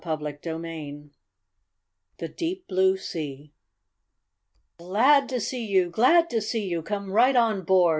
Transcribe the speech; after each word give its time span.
CHAPTER 0.03 0.39
XII 0.43 1.11
THE 2.17 2.27
DEEP 2.27 2.67
BLUE 2.67 2.97
SEA 2.97 3.51
"Glad 4.79 5.29
to 5.29 5.39
see 5.39 5.63
you! 5.63 5.91
Glad 5.91 6.27
to 6.31 6.41
see 6.41 6.65
you! 6.67 6.81
Come 6.81 7.11
right 7.11 7.35
on 7.35 7.61
board!" 7.63 7.89